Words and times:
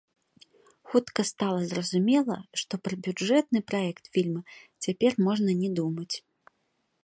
Хутка 0.91 1.21
стала 1.31 1.61
зразумела, 1.73 2.37
што 2.63 2.73
пра 2.83 2.95
бюджэтны 3.07 3.59
праект 3.69 4.03
фільма 4.15 4.41
цяпер 4.87 5.11
можна 5.29 5.49
не 5.65 5.69
думаць. 5.81 6.11